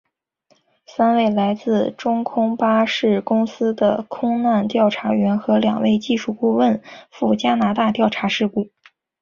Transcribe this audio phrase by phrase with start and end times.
[0.87, 6.81] 三位来自空中巴士公司的空难调查员和两位技术顾问
[7.11, 8.71] 赴加拿大调查事故。